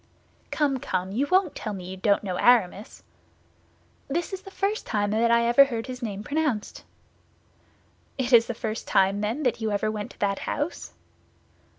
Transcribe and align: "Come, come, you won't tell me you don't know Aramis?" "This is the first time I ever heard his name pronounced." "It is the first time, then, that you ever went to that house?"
"Come, 0.49 0.79
come, 0.79 1.11
you 1.11 1.27
won't 1.27 1.53
tell 1.53 1.73
me 1.73 1.83
you 1.85 1.95
don't 1.95 2.23
know 2.23 2.37
Aramis?" 2.37 3.03
"This 4.07 4.33
is 4.33 4.41
the 4.41 4.49
first 4.49 4.87
time 4.87 5.13
I 5.13 5.45
ever 5.45 5.65
heard 5.65 5.85
his 5.85 6.01
name 6.01 6.23
pronounced." 6.23 6.83
"It 8.17 8.33
is 8.33 8.47
the 8.47 8.55
first 8.55 8.87
time, 8.87 9.21
then, 9.21 9.43
that 9.43 9.61
you 9.61 9.69
ever 9.69 9.91
went 9.91 10.09
to 10.09 10.19
that 10.19 10.39
house?" 10.39 10.93